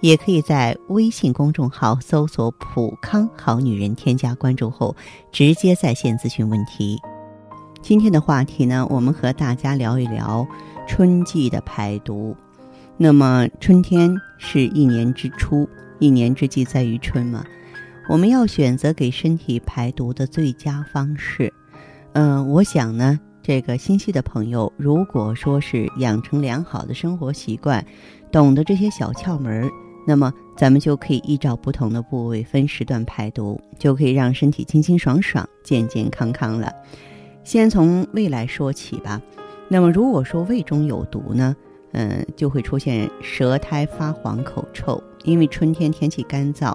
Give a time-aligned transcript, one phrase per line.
[0.00, 4.94] 也可以在微信公众号搜索“普康好女人”，添加关注后
[5.32, 6.98] 直接在线咨询问题。
[7.82, 10.46] 今天的话题呢，我们和大家聊一聊
[10.86, 12.36] 春季的排毒。
[12.96, 15.68] 那么，春天是一年之初，
[16.00, 17.44] 一年之计在于春嘛，
[18.08, 21.52] 我们要选择给身体排毒的最佳方式。
[22.14, 27.84] 嗯，我想呢，这个心细的朋友，如果说是养成良好的生活习惯，
[28.32, 29.70] 懂得这些小窍门儿。
[30.08, 36.72] 那么，咱们就可以依照不同的部位分时段排毒，就可以让身体清清爽爽、健健康康了。
[37.44, 39.20] 先从胃来说起吧。
[39.68, 41.54] 那么，如果说胃中有毒呢，
[41.92, 44.98] 嗯，就会出现舌苔发黄、口臭。
[45.24, 46.74] 因为春天天气干燥，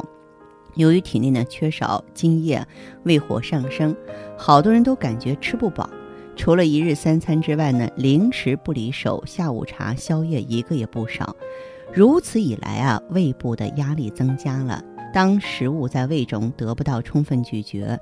[0.75, 2.63] 由于体内呢缺少津液，
[3.01, 3.95] 胃火上升，
[4.37, 5.89] 好多人都感觉吃不饱。
[6.35, 11.35] 除了一日三餐之外呢，零食不离手，下午茶、宵夜一个也不少。
[11.93, 14.83] 如此以来啊，胃部的压力增加了。
[15.13, 17.99] 当食物在胃中得不到充分咀嚼，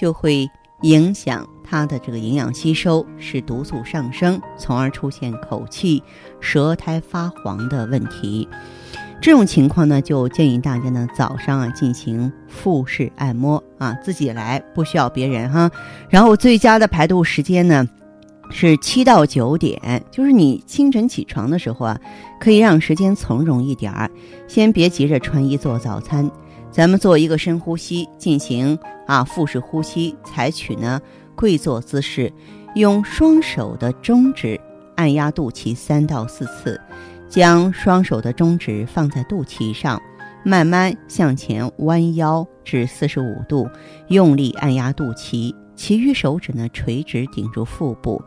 [0.00, 0.48] 就会
[0.82, 6.00] 影响它的这个营养吸收，使毒素上升，从而出现口气、
[6.40, 8.48] 舌苔发黄的问题。
[9.20, 15.68] 这种情况呢，就建议大家呢早上啊进行腹式按摩啊，自己来，不需要别人哈。
[16.08, 17.88] 然后最佳的排毒时间呢？
[18.50, 22.00] 是七到九点，就是你清晨起床的时候啊，
[22.38, 24.10] 可以让时间从容一点儿，
[24.46, 26.30] 先别急着穿衣做早餐，
[26.70, 31.00] 咱们做一个深呼吸，进行啊腹式呼吸，采取呢
[31.34, 32.30] 跪坐姿势，
[32.74, 34.60] 用双手的中指
[34.96, 36.78] 按压肚脐三到四次，
[37.28, 39.98] 将双手的中指放在肚脐上，
[40.44, 43.66] 慢慢向前弯腰至四十五度，
[44.08, 45.54] 用力按压肚脐。
[45.74, 48.22] 其余手指呢垂直顶住腹部，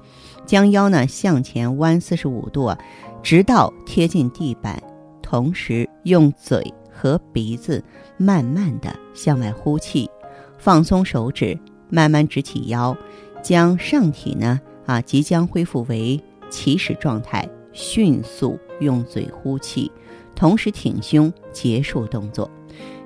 [0.45, 2.75] 将腰呢向前弯四十五度，
[3.23, 4.81] 直到贴近地板，
[5.21, 7.83] 同时用嘴和鼻子
[8.17, 10.09] 慢慢的向外呼气，
[10.57, 11.57] 放松手指，
[11.89, 12.95] 慢慢直起腰，
[13.41, 19.91] 将上体呢啊即将恢复为起始状态，迅速用嘴呼气，
[20.35, 22.49] 同时挺胸结束动作，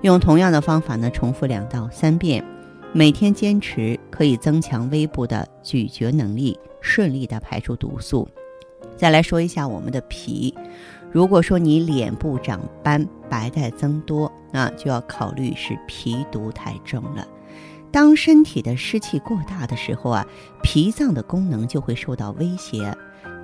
[0.01, 2.43] 用同样的方法呢重复两到三遍。
[2.91, 8.27] 每天坚持可以增强胃部的咀嚼能力，顺利的排出毒素。
[8.97, 10.53] 再来说一下我们的脾，
[11.11, 17.27] 如果说你脸部长斑、白带增多，那就要考虑是脾毒太重了。
[17.91, 20.25] 当身体的湿气过大的时候啊，
[20.63, 22.91] 脾脏的功能就会受到威胁，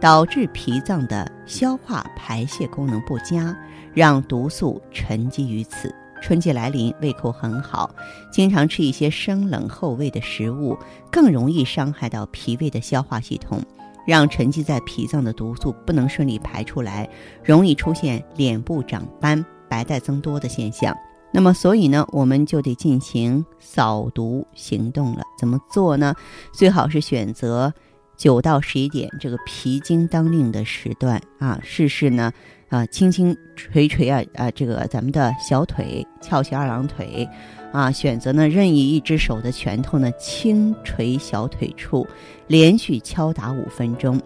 [0.01, 3.55] 导致脾脏的消化排泄功能不佳，
[3.93, 5.93] 让毒素沉积于此。
[6.25, 7.93] 春季来临，胃口很好，
[8.31, 10.75] 经常吃一些生冷厚味的食物，
[11.11, 13.61] 更容易伤害到脾胃的消化系统，
[14.07, 17.07] 让沉积在脾脏的毒素不能顺利排出来，
[17.43, 20.97] 容易出现脸部长斑、白带增多的现象。
[21.31, 25.21] 那么，所以呢，我们就得进行扫毒行动了。
[25.37, 26.15] 怎么做呢？
[26.51, 27.71] 最好是选择
[28.17, 32.33] 九到十一点这个脾经当令的时段啊，试试呢。
[32.69, 37.27] 啊，轻轻捶捶啊啊，这个咱们的小腿，翘起二郎腿，
[37.71, 42.05] 啊，选择呢任意一只手的拳头呢，轻捶小腿处，
[42.47, 44.19] 连续敲打五分钟。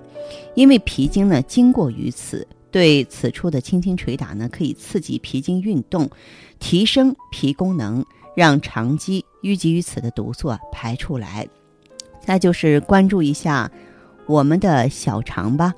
[0.56, 6.10] 因为脾经呢经过于此，对此处的轻轻捶打呢，可以刺激脾经运动，
[6.60, 8.04] 提升脾功能，
[8.36, 11.48] 让肠积淤积于此的毒素啊排出来。
[12.22, 13.70] 再就是关注一下
[14.28, 15.74] 我们的小肠吧。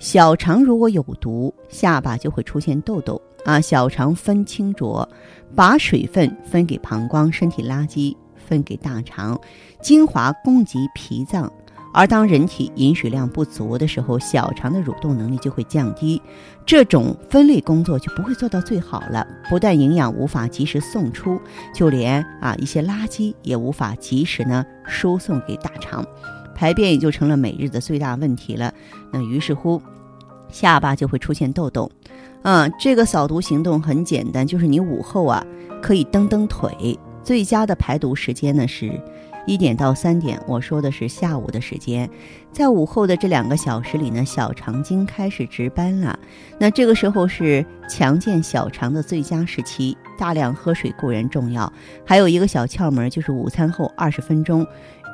[0.00, 3.60] 小肠如果有毒，下巴就会出现痘痘啊。
[3.60, 5.06] 小肠分清浊，
[5.54, 9.38] 把水分分给膀胱，身体垃圾分给大肠，
[9.82, 11.52] 精华供给脾脏。
[11.92, 16.22] 而当人体饮水量不足的时候，小肠的蠕动能力就会降低，
[16.64, 19.26] 这种分类工作就不会做到最好了。
[19.50, 21.38] 不但营养无法及时送出，
[21.74, 26.02] 就连啊一些垃圾也无法及时呢输送给大肠。
[26.60, 28.70] 排便也就成了每日的最大问题了。
[29.10, 29.80] 那于是乎，
[30.50, 31.90] 下巴就会出现痘痘。
[32.42, 35.42] 嗯，这个扫毒行动很简单，就是你午后啊
[35.80, 36.98] 可以蹬蹬腿。
[37.24, 38.92] 最佳的排毒时间呢是
[39.46, 42.06] 一点到三点，我说的是下午的时间。
[42.52, 46.18] 在午后的这两个小时里呢，小肠经开始值班了。
[46.58, 49.96] 那这个时候是强健小肠的最佳时期。
[50.18, 51.72] 大量喝水固然重要，
[52.04, 54.66] 还有一个小窍门就是午餐后二十分钟。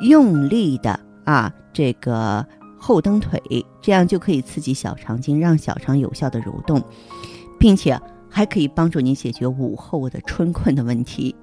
[0.02, 2.46] 用力的啊这个
[2.78, 3.38] 后蹬腿，
[3.82, 6.82] 这样就可以刺激小肠经，让小肠有效的蠕动，
[7.58, 8.00] 并且
[8.30, 11.34] 还可以帮助你解决午后的春困的问题。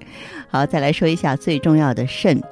[0.48, 2.42] 好，再来说一下最重要的肾。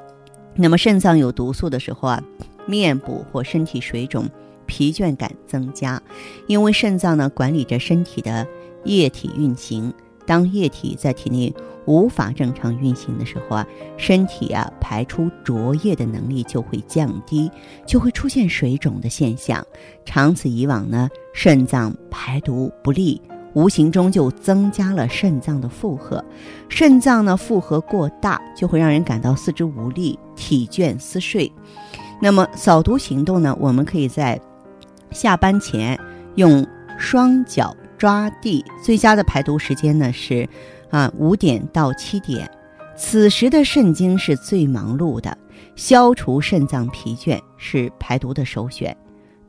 [0.54, 2.22] 那么肾脏有毒素的时候啊，
[2.66, 4.28] 面部或身体水肿、
[4.66, 6.00] 疲倦感增加，
[6.46, 8.46] 因为肾脏呢管理着身体的
[8.84, 9.92] 液体运行。
[10.24, 11.52] 当液体在体内
[11.86, 17.50] 无法正常运行的时候啊，身体啊排出浊液的能力就会降低，
[17.86, 19.64] 就会出现水肿的现象。
[20.04, 23.20] 长此以往呢，肾脏排毒不利，
[23.54, 26.24] 无形中就增加了肾脏的负荷。
[26.68, 31.50] 肾脏呢负荷过大，就会让人感到四肢无力、体倦、思睡。
[32.20, 34.40] 那么扫毒行动呢，我们可以在
[35.10, 35.98] 下班前
[36.36, 36.66] 用
[36.98, 37.76] 双脚。
[37.98, 40.48] 抓地最佳的排毒时间呢是，
[40.92, 42.48] 啊五点到七点，
[42.96, 45.36] 此时的肾经是最忙碌的，
[45.74, 48.96] 消除肾脏疲倦是排毒的首选。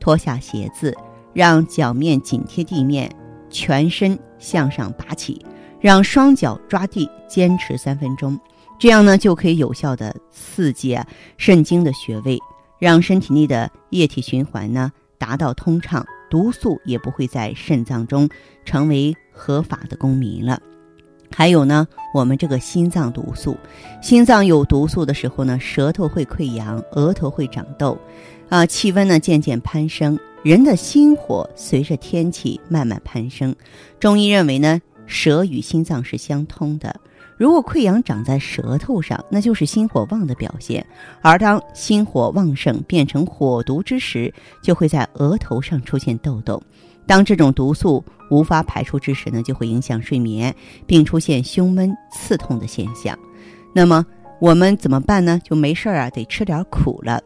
[0.00, 0.92] 脱下鞋子，
[1.32, 3.14] 让脚面紧贴地面，
[3.50, 5.44] 全身向上拔起，
[5.80, 8.38] 让双脚抓地，坚持三分钟，
[8.78, 10.98] 这样呢就可以有效的刺激
[11.36, 12.38] 肾经的穴位，
[12.78, 16.04] 让身体内的液体循环呢达到通畅。
[16.30, 18.28] 毒素也不会在肾脏中
[18.64, 20.58] 成为合法的公民了。
[21.36, 23.56] 还有呢，我们这个心脏毒素，
[24.00, 27.98] 心脏有毒素的时候呢，舌头会溃疡，额头会长痘，
[28.48, 33.54] 啊，气温呢渐渐攀升，人的心火随着天气慢慢攀升。
[33.98, 36.94] 中医认为呢，舌与心脏是相通的。
[37.36, 40.80] 如果溃疡长在舌头上，那就是心火旺的表现；
[41.20, 44.32] 而当心火旺盛变成火毒之时，
[44.62, 46.62] 就会在额头上出现痘痘。
[47.06, 50.54] 当这种毒素无法排出之时呢，就会影响睡眠，
[50.86, 53.18] 并出现胸闷、刺痛的现象。
[53.74, 54.04] 那么
[54.40, 55.40] 我们怎么办呢？
[55.44, 57.20] 就没事儿啊，得吃点苦了。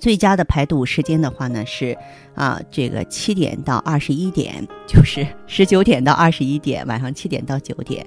[0.00, 1.96] 最佳的排毒时间的话呢，是
[2.34, 8.04] 啊，这个七点到二十一点，就是十九点到二十一点，晚上七点到九点。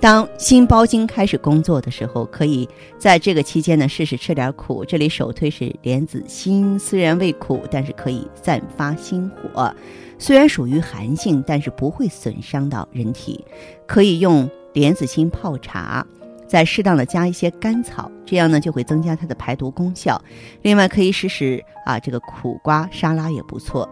[0.00, 2.66] 当心包经开始工作的时候，可以
[2.98, 4.82] 在这个期间呢，试试吃点苦。
[4.82, 9.74] 这里首推是莲子心，虽然味苦，但是可以散发心火。
[10.18, 13.44] 虽然属于寒性，但是不会损伤到人体。
[13.86, 16.06] 可以用莲子心泡茶，
[16.48, 20.18] 再适当的加一些甘草，这样呢就会增加它的排毒功效。
[20.62, 23.86] 另外可以试试啊，这个苦瓜沙拉也不错。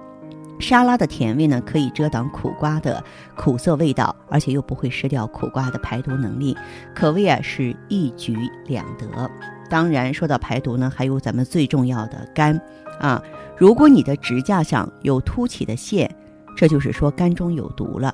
[0.58, 3.02] 沙拉的甜味呢，可以遮挡苦瓜的
[3.36, 6.56] 苦涩味道，而且又不会失掉苦瓜的排毒能力，
[6.94, 9.30] 可谓啊是一举两得。
[9.70, 12.60] 当然，说到排毒呢，还有咱们最重要的肝
[12.98, 13.22] 啊。
[13.56, 16.14] 如果你的指甲上有凸起的线，
[16.56, 18.12] 这就是说肝中有毒了。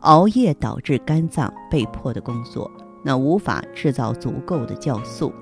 [0.00, 2.70] 熬夜导致肝脏被迫的工作，
[3.02, 5.32] 那无法制造足够的酵素。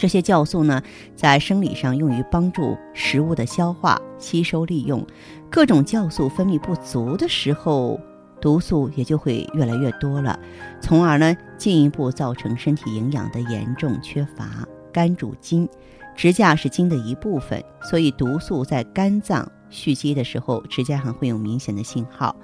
[0.00, 0.82] 这些酵素呢，
[1.14, 5.06] 在生理上用于帮助食物的消化、吸收、利用。
[5.50, 8.00] 各种酵素分泌不足的时候，
[8.40, 10.40] 毒素也就会越来越多了，
[10.80, 14.66] 从而呢，进一步造成身体营养的严重缺乏。
[14.90, 15.68] 肝主筋，
[16.16, 22.34] 指甲是筋的一部分，所以毒素在肝脏蓄积的时候，指甲上会有明显的信号。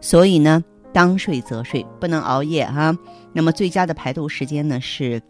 [0.00, 2.92] 所以呢，当睡则睡，不能熬夜哈。
[3.32, 5.22] 那么最佳的排毒时间呢是？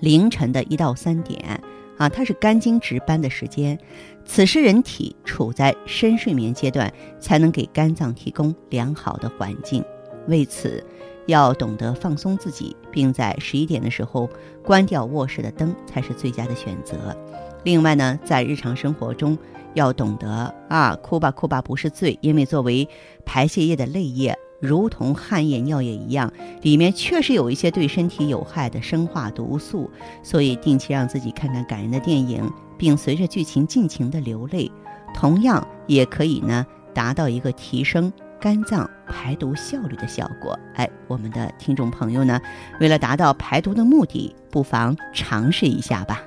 [0.00, 1.60] 凌晨的一到三点，
[1.96, 3.78] 啊，它是肝经值班的时间，
[4.24, 9.84] 此时人体处在深睡眠阶段，才能给肝脏提供良好的环境。
[10.26, 10.84] 为此，
[11.26, 14.28] 要懂得放松自己，并在十一点的时候
[14.62, 17.16] 关掉卧室的灯，才是最佳的选择。
[17.62, 19.36] 另外呢，在日常生活中
[19.74, 22.88] 要懂得啊，哭吧哭吧不是罪，因为作为
[23.24, 24.36] 排泄液的泪液。
[24.64, 29.90] 如同汗液、尿液一样，里面确实有一些对身体有害的生化毒素，
[30.22, 34.70] 所以定期让自己看看感人的电影，并随着剧情尽情的流泪，
[35.14, 40.58] 同样也可以呢达到一个提升肝脏排毒效率的效果。
[40.74, 42.40] 哎，我们的听众朋友呢，
[42.80, 46.22] 为了达到排毒的目的，不妨尝试一下吧。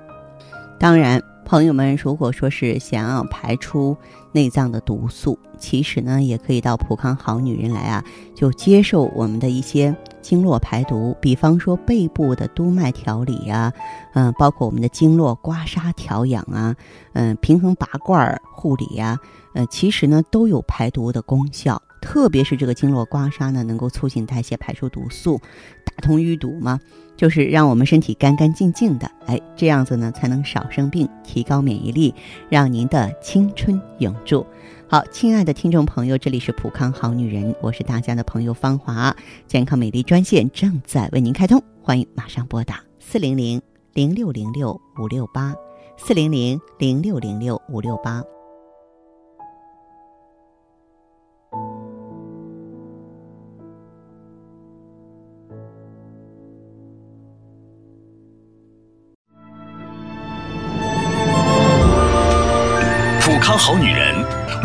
[0.79, 1.21] 当然。
[1.49, 3.95] 朋友们，如果说是想要排出
[4.37, 8.03] 内脏的毒素，其实呢，也可以到普康好女人来啊，
[8.35, 13.73] 就接受我们的一些经络排毒，比方说背部的督脉调理呀，
[14.13, 16.75] 嗯，包括我们的经络刮痧调养啊，
[17.13, 19.17] 嗯，平衡拔罐护理呀，
[19.55, 21.81] 呃，其实呢都有排毒的功效。
[21.99, 25.41] 特别是这个经络刮痧呢，能够促进代谢，排出毒素，
[25.83, 26.79] 打通淤堵嘛，
[27.17, 29.11] 就是让我们身体干干净净的。
[29.25, 32.13] 哎，这样子呢，才能少生病，提高免疫力，
[32.49, 34.45] 让您的青春永驻。
[34.87, 39.13] 好，亲爱的听众朋友，这里是普康好女人，我是大家的朋友芳华，
[39.47, 43.61] 健康美丽专线正在为您开通，欢迎马上拨打四零零
[43.93, 45.53] 零六零六五六八。
[45.97, 48.23] 四零零零六零六五六八。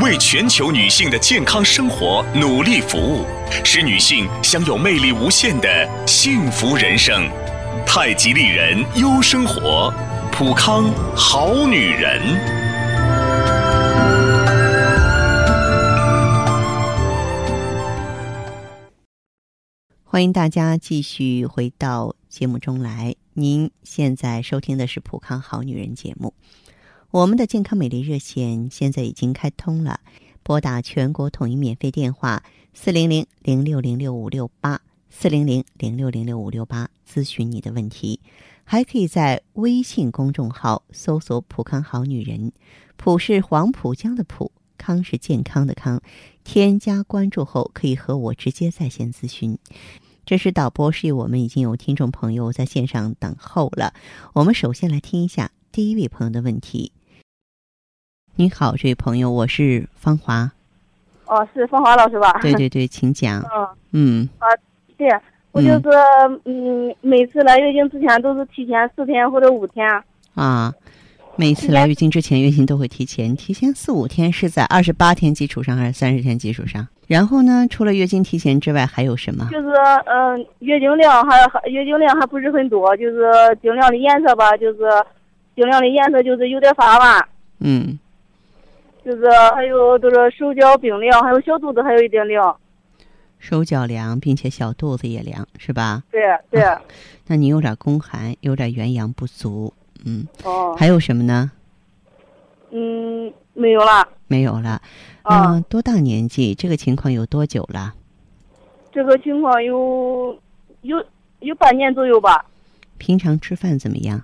[0.02, 3.24] 为全球女性的健康生活努力服务，
[3.64, 7.30] 使女性享有魅力无限的幸福人生。
[7.86, 9.94] 太极丽人优生活，
[10.32, 12.20] 普康好女人。
[20.02, 23.14] 欢迎大家继续回到节目中来。
[23.34, 26.34] 您现在收听的是《普康好女人》节目。
[27.12, 30.00] 我们的健康美丽热线现在已经开通了，
[30.42, 32.42] 拨打全国统一免费电话
[32.72, 38.18] 四零零零六零六五六八四零零零六零六五六八咨询你的问题，
[38.64, 42.50] 还可以在微信公众号搜索“普康好女人”，
[42.96, 46.00] 普是黄浦江的浦，康是健康的康，
[46.44, 49.58] 添加关注后可以和我直接在线咨询。
[50.24, 53.92] 这是导播示意我们已经有听众朋友在线上等候了，
[54.32, 56.90] 我们首先来听一下第一位朋友的问题。
[58.34, 60.50] 你好，这位朋友，我是芳华。
[61.26, 62.38] 哦，是芳华老师吧？
[62.40, 63.42] 对对对，请讲。
[63.52, 64.48] 嗯嗯啊，
[64.96, 65.06] 对，
[65.52, 65.82] 我就是
[66.46, 69.86] 嗯，每次来月经之前都是提前四天或者五天。
[70.34, 70.72] 啊，
[71.36, 76.88] 每次来月经之前，月经都会提前，提前四五天是在二十八天基础上还是三十天基础上？
[77.06, 79.46] 然后呢，除了月经提前之外，还有什么？
[79.52, 79.68] 就是
[80.06, 84.78] 嗯、呃月经量还还月经量还不是很多，就是经量的颜色吧，就是
[85.54, 87.28] 经量的颜色就是有点发暗，
[87.60, 87.98] 嗯，
[89.04, 92.56] 就是还有就是手脚冰凉，还有小肚子还有一点凉。
[93.38, 96.04] 手脚凉，并且小肚子也凉，是吧？
[96.12, 96.62] 对对，
[97.26, 99.72] 那你有点宫寒，有点元阳不足，
[100.04, 101.50] 嗯，哦，还有什么呢？
[102.70, 104.06] 嗯，没有了。
[104.28, 104.80] 没有了。
[105.22, 106.54] 啊嗯，多大年纪？
[106.54, 107.92] 这个情况有多久了？
[108.92, 110.38] 这个情况有
[110.82, 111.04] 有
[111.40, 112.44] 有半年左右吧。
[112.98, 114.22] 平常吃饭怎么样？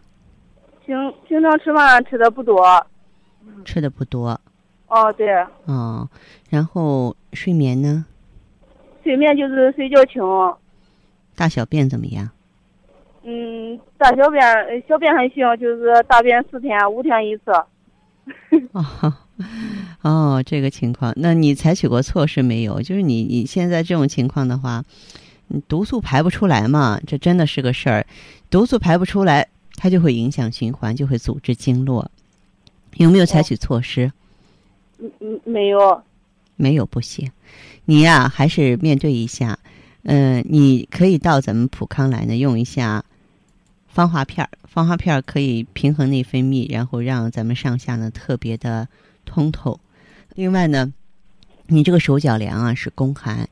[0.86, 0.94] 平
[1.26, 2.86] 平常吃饭吃的不多。
[3.64, 4.40] 吃的不多
[4.88, 5.28] 哦，对，
[5.66, 6.08] 哦。
[6.50, 8.04] 然后睡眠呢？
[9.04, 10.22] 睡眠就是睡觉轻。
[11.34, 12.28] 大小便怎么样？
[13.22, 17.52] 嗯，大小便呃小便还行，就是大便四天五天一次。
[18.72, 19.14] 哦，
[20.02, 22.80] 哦，这个情况，那你采取过措施没有？
[22.82, 24.82] 就是你你现在这种情况的话，
[25.48, 28.06] 你毒素排不出来嘛，这真的是个事儿。
[28.50, 32.10] 毒素排不出来，它就会影响循环，就会阻滞经络。
[32.96, 34.10] 有没有采取措施？
[34.98, 36.02] 嗯嗯，没有。
[36.56, 37.30] 没有不行，
[37.84, 39.58] 你呀、还是面对一下。
[40.02, 43.04] 嗯、你可以到咱们普康来呢，用一下
[43.86, 44.50] 芳华片儿。
[44.64, 48.88] 芳华片儿可以平衡内分泌，然后让咱们上下呢特别的
[49.24, 49.78] 通透。
[50.34, 50.92] 另外呢，
[51.66, 53.48] 你这个手脚凉啊是宫寒，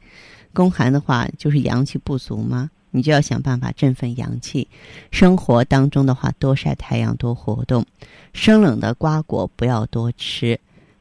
[0.52, 4.66] 宫寒的话就是阳气不足嘛，你就要想办法振奋阳气。
[5.12, 7.86] 生活当中的话，多晒太阳，多活动。
[8.32, 10.58] 生冷的瓜果不要多吃。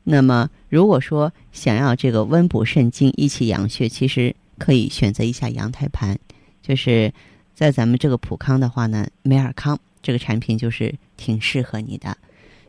[0.07, 6.15] 那么，如果说想要这个温补肾精、益气养血，其实可以选择一下羊胎盘，
[6.61, 7.11] 就是
[7.55, 12.15] 在咱们这个普康的话呢，美尔康这个产品就是挺适合你的。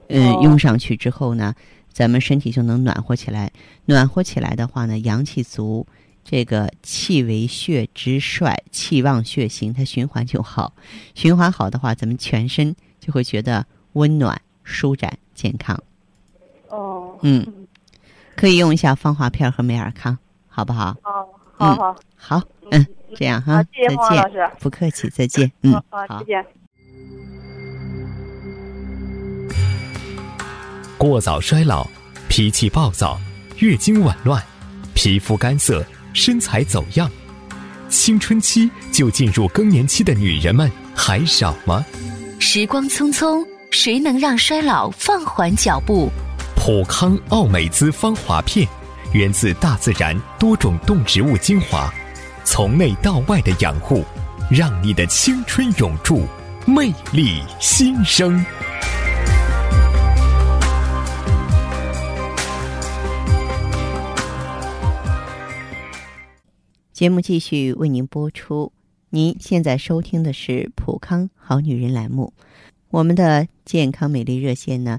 [0.08, 1.54] 嗯，哦用上去之后呢，
[1.92, 3.52] 咱们身体就能暖和起来。
[3.84, 5.86] 暖和起来的话呢，阳气足，
[6.24, 10.72] 这个气为血之帅，气旺血行，它循环就好。
[11.14, 15.78] 循环好的话，咱们全身就会觉得温暖、舒展、健康。
[17.26, 17.44] 哦。
[17.46, 17.66] 嗯，
[18.36, 20.16] 可以用一下芳华片和美尔康，
[20.48, 20.96] 好不好？
[21.02, 21.96] 哦，好好。
[22.16, 24.50] 好，嗯，这样哈，好，谢谢再黄老见，师。
[24.60, 26.24] 不客气，再见，嗯，好，好再。
[26.24, 26.46] 见。
[30.98, 31.86] 过早衰老、
[32.28, 33.18] 脾气暴躁、
[33.58, 34.42] 月经紊乱、
[34.94, 37.10] 皮肤干涩、身材走样，
[37.88, 41.84] 青春期就进入更年期的女人们还少吗？
[42.38, 46.10] 时光匆匆，谁能让衰老放缓脚步？
[46.66, 48.66] 普康奥美姿芳华片，
[49.12, 51.94] 源自大自然多种动植物精华，
[52.44, 54.04] 从内到外的养护，
[54.50, 56.24] 让你的青春永驻，
[56.66, 58.44] 魅力新生。
[66.92, 68.72] 节目继续为您播出。
[69.10, 72.32] 您现在收听的是《普康好女人》栏目，
[72.88, 74.98] 我们的健康美丽热线呢，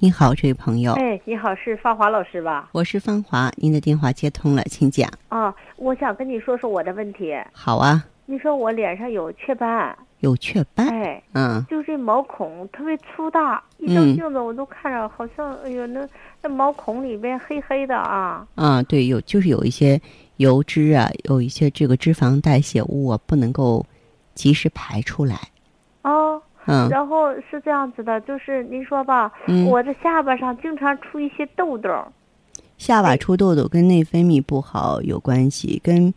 [0.00, 0.92] 你好，这位朋友。
[0.92, 2.68] 哎，你好，是芳华老师吧？
[2.70, 5.10] 我是芳华，您的电话接通了，请讲。
[5.28, 7.34] 啊，我想跟你说说我的问题。
[7.52, 8.04] 好啊。
[8.24, 9.98] 你说我脸上有雀斑。
[10.20, 10.86] 有雀斑。
[10.86, 11.20] 哎。
[11.32, 11.66] 嗯。
[11.68, 16.08] 就这毛孔特别粗大，一照镜子我都看着好像，哎呦，那
[16.42, 18.46] 那毛孔里边黑黑的啊。
[18.54, 20.00] 啊，对，有就是有一些
[20.36, 23.84] 油脂啊，有一些这个脂肪代谢物啊，不能够
[24.36, 25.36] 及时排出来。
[26.02, 26.40] 哦。
[26.68, 29.32] 嗯，然后是这样子的，就是您说吧，
[29.66, 31.90] 我的下巴上经常出一些痘痘。
[32.76, 36.12] 下巴出痘痘跟内分泌不好有关系，跟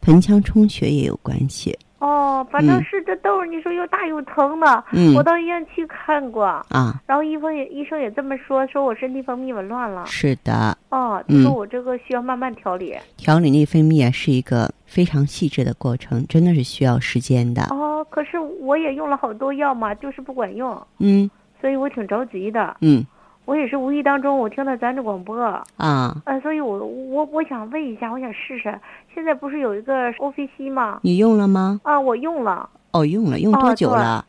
[0.00, 1.76] 盆腔充血也有关系。
[2.06, 4.84] 哦，反正是这痘，你说又大又疼的。
[4.92, 10.06] 嗯，我到医院去看过啊，然后医生也医生也这么说，说我身体分泌紊乱了。
[10.06, 10.76] 是的。
[10.90, 12.96] 哦，他说我这个需要慢慢调理。
[13.16, 17.62] 调理内分泌啊，是一个非常细致的过程，真的是需要时间的。
[17.70, 20.80] 哦，可是我也用了好多药嘛，就是不管用。
[21.00, 21.28] 嗯。
[21.60, 22.76] 所以我挺着急的。
[22.82, 23.04] 嗯。
[23.46, 25.40] 我也是无意当中，我听到咱这广播
[25.76, 28.78] 啊，呃，所以我我我想问一下，我想试试，
[29.14, 30.98] 现在不是有一个 O P C 吗？
[31.02, 31.80] 你用了吗？
[31.84, 32.68] 啊，我用了。
[32.90, 34.24] 哦，用了，用多久了？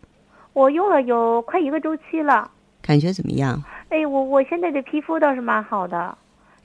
[0.54, 2.50] 我用了有快一个周期了。
[2.82, 3.62] 感觉怎么样？
[3.90, 6.16] 哎，我我现在的皮肤倒是蛮好的，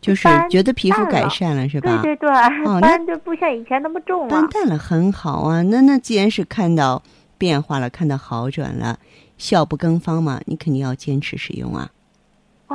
[0.00, 2.02] 就是觉得皮肤改善了，是吧？
[2.02, 4.28] 对对对，斑就不像以前那么重了。
[4.28, 5.62] 斑淡了，很好啊。
[5.62, 7.02] 那那既然是看到
[7.38, 8.99] 变化了，看到好转了，
[9.38, 11.88] 笑不更方嘛，你肯定要坚持使用啊。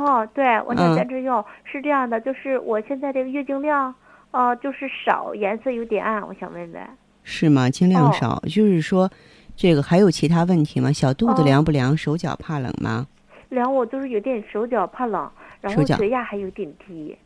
[0.04, 1.44] 哦，对，我想坚持用。
[1.64, 3.94] 是这样的，就是我现在这个月经量，
[4.30, 6.82] 哦，就是少，颜色有点暗，我想问问。
[7.24, 7.68] 是吗？
[7.68, 9.10] 经量少，就是说，
[9.56, 10.92] 这个还有其他问题吗？
[10.92, 11.96] 小肚子凉不凉？
[11.96, 13.06] 手脚怕冷吗？
[13.48, 17.16] 凉，我就是有点手脚怕冷，然后血压还有点低。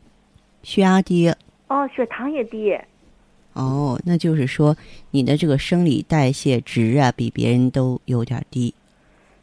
[0.63, 1.33] 血压低。
[1.69, 2.77] 哦，血糖也低。
[3.55, 4.77] 哦，那就是说
[5.11, 8.75] 你的这个生理代谢值啊，比别人都有点低。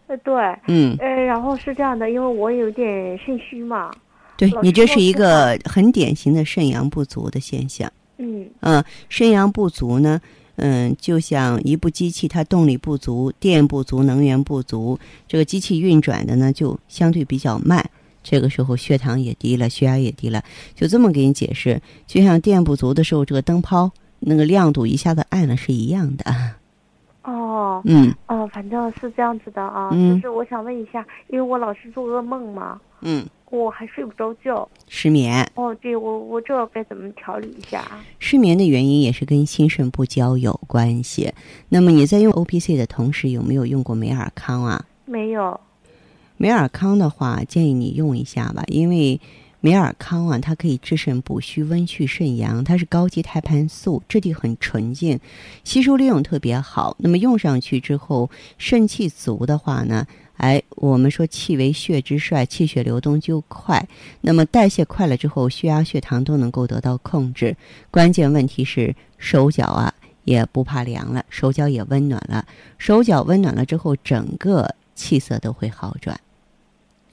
[0.09, 0.33] 呃，对，
[0.67, 3.91] 嗯，呃，然后是这样的，因为我有点肾虚嘛，
[4.35, 7.87] 对你这是一个很典型的肾阳不足的现象。
[8.17, 10.19] 嗯嗯，肾阳不足呢，
[10.55, 17.87] 嗯，就像一部机器，它动力不足，电不足，能源不足，这个机器运转的呢就相对比较慢。
[18.23, 20.43] 这个时候血糖也低了，血压也低了，
[20.73, 26.25] 就这么给你解释，就像电不足的时候，这个灯泡那个亮度一下子暗了是一样的。
[27.29, 35.47] 哦，嗯，哦，反正是这样子的啊，嗯，就是我想问一下，因为我老是做噩梦嘛，嗯，我还睡不着觉，失眠。
[35.55, 38.03] 哦，对，我我这该怎么调理一下啊？
[38.17, 41.31] 失眠的原因也是跟心肾不交有关系。
[41.69, 44.85] 那么你在用 O P C 的同时，有没有用过美尔康啊？
[45.05, 45.59] 没有。
[46.37, 49.19] 美尔康的话，建议你用一下吧，因为。
[49.61, 55.19] 美尔康啊，它可以治肾补虚、温煦肾阳，它是高级胎盘素，质地很纯净，
[55.65, 56.95] 吸收利用特别好。
[56.99, 63.85] 那么用上去之后，肾气足的话呢，哎，我们说气为血之帅，气血流动就快。
[64.21, 67.55] 那么代谢快了之后，血压、血糖都能够得到控制。
[67.91, 69.93] 关键问题是手脚啊
[70.23, 72.45] 也不怕凉了，手脚也温暖了。
[72.77, 76.17] 手脚温暖了之后，整个气色都会好转。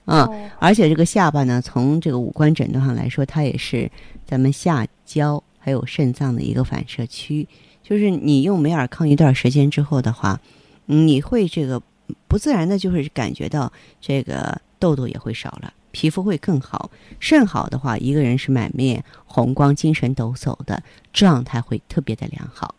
[0.09, 3.90] 嗯，而且这个下巴呢，从这个五官诊断上来说，它也是
[4.25, 7.47] 咱们下焦还有肾脏的一个反射区。
[7.83, 10.40] 就是你用美尔康一段时间之后的话，
[10.87, 11.83] 你会这个
[12.29, 16.88] 不自然的就会感觉到这个痘痘也会少了，皮肤会更好。
[17.19, 20.81] 肾好的话，一个人是满面红光、精神抖擞的
[21.12, 22.77] 状态会特别的良好。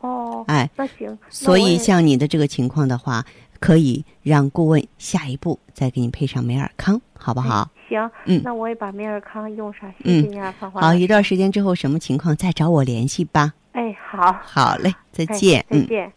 [0.00, 1.16] 哦，哎，那行。
[1.30, 3.24] 所以像你的这个情况的话。
[3.62, 7.70] 可以让顾问下一步再给你配上美尔康，好不好？
[7.88, 9.88] 行，嗯，那我也把美尔康用上。
[10.02, 10.80] 谢谢你啊，芳华。
[10.80, 13.52] 好，一段时间之后什么情况再找我联系吧。
[13.70, 16.12] 哎，好，好嘞，再见，再见。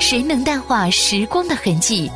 [0.00, 2.10] 谁能淡化时光的痕迹？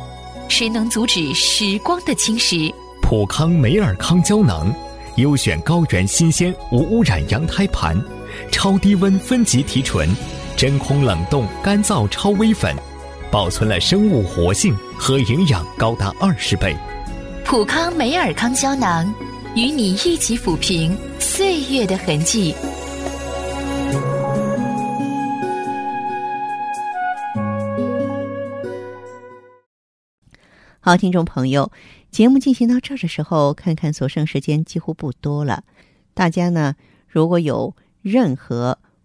[0.49, 2.73] 谁能阻止时光的侵蚀？
[3.01, 4.69] 普康美尔康胶囊，
[5.15, 7.95] 优选高原新鲜无污染羊胎盘，
[8.51, 10.09] 超低温分级提纯。
[10.61, 12.75] 真空冷冻干燥超微粉，
[13.31, 16.77] 保存了生物活性和营养高达二十倍。
[17.43, 19.11] 普康美尔康胶囊，
[19.55, 22.53] 与你一起抚平岁月的痕迹。
[30.79, 31.71] 好，听众朋友，
[32.11, 35.63] 节目进行到这儿的时候，看看所剩时间几乎不多了。
[36.13, 36.75] 大家呢，
[37.07, 38.77] 如果有任何